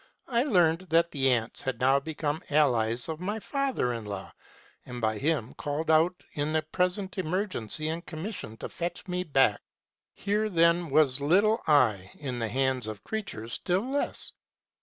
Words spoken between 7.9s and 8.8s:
commissioned to